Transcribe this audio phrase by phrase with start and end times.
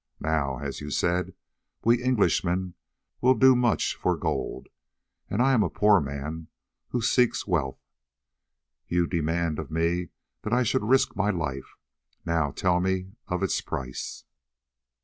[0.19, 1.35] Now, as you said,
[1.83, 2.73] we Englishmen
[3.21, 4.67] will do much for gold,
[5.29, 6.47] and I am a poor man
[6.89, 7.77] who seeks wealth.
[8.87, 10.09] You demand of me
[10.41, 11.75] that I should risk my life;
[12.25, 14.25] now tell me of its price."